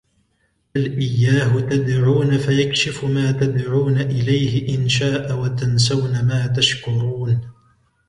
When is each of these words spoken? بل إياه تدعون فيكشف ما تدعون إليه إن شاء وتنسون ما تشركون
بل 0.75 0.97
إياه 0.97 1.59
تدعون 1.59 2.37
فيكشف 2.37 3.03
ما 3.05 3.31
تدعون 3.31 4.01
إليه 4.01 4.77
إن 4.77 4.89
شاء 4.89 5.39
وتنسون 5.39 6.25
ما 6.25 6.47
تشركون 6.47 7.41